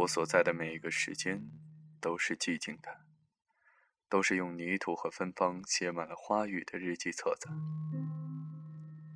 [0.00, 1.50] 我所在的每一个时间
[2.00, 3.04] 都是寂静的，
[4.08, 7.50] 都是用泥土和芬芳写满了花语的日记册子。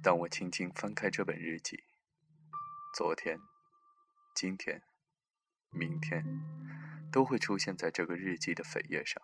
[0.02, 1.84] 当我轻轻翻开这本日记，
[2.95, 3.39] 昨天、
[4.34, 4.83] 今天、
[5.70, 6.23] 明天，
[7.11, 9.23] 都会出现在这个日记的扉页上。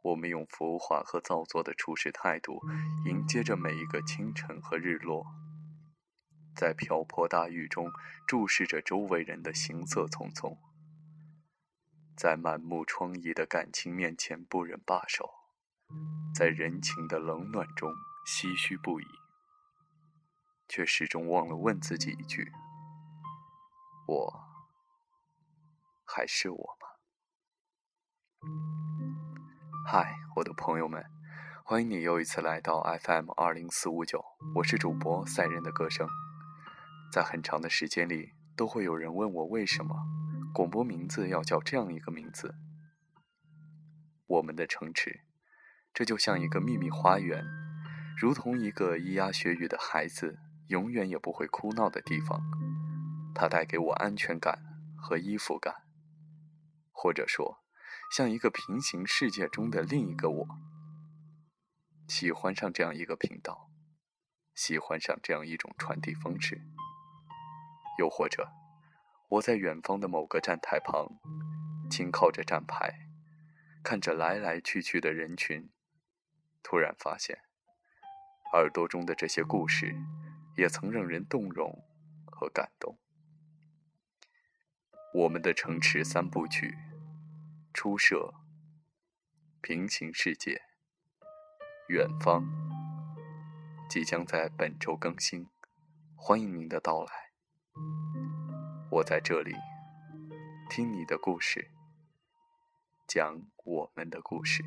[0.00, 2.62] 我们用浮华和造作的处事态度，
[3.04, 5.26] 迎接着每一个清晨和日落，
[6.58, 7.92] 在瓢泼大雨中
[8.26, 10.58] 注视着周围人的行色匆匆，
[12.16, 15.30] 在满目疮痍的感情面前不忍罢手，
[16.34, 17.92] 在人情的冷暖中
[18.26, 19.04] 唏嘘不已，
[20.68, 22.50] 却始终忘了问自己一句：
[24.08, 24.40] 我
[26.04, 26.88] 还是我吗？
[29.86, 31.04] 嗨，我的朋友们，
[31.64, 34.24] 欢迎你又一次来到 FM 二零四五九，
[34.56, 36.08] 我是主播赛人的歌声。
[37.12, 39.96] 在很长的时间里，都会有人问我为什么
[40.52, 42.54] 广播名字要叫这样一个名字。
[44.26, 45.20] 我们的城池，
[45.92, 47.44] 这就像一个秘密花园，
[48.16, 52.40] 如同一个咿呀学语的孩子永远也不会哭闹的地方。
[53.34, 54.58] 它带给我安全感
[54.96, 55.74] 和依附感，
[56.92, 57.58] 或者说。
[58.10, 60.48] 像一个平行世界中的另一个我，
[62.06, 63.70] 喜欢上这样一个频道，
[64.54, 66.58] 喜欢上这样一种传递方式。
[67.98, 68.50] 又或者，
[69.28, 71.18] 我在远方的某个站台旁，
[71.90, 73.08] 轻靠着站牌，
[73.82, 75.68] 看着来来去去的人群，
[76.62, 77.38] 突然发现，
[78.54, 79.94] 耳朵中的这些故事，
[80.56, 81.84] 也曾让人动容
[82.26, 82.98] 和感动。
[85.14, 86.76] 我们的城池三部曲。
[87.74, 88.34] 初设，
[89.60, 90.62] 平行世界，
[91.88, 92.44] 远方，
[93.88, 95.46] 即将在本周更新，
[96.16, 97.27] 欢迎您的到来。
[98.90, 99.54] 我在这里，
[100.70, 101.70] 听你的故事，
[103.06, 104.64] 讲我们的故事。